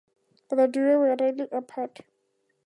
The 0.49 0.65
duo 0.67 0.97
were 0.97 1.15
rarely 1.15 1.47
apart. 1.51 1.99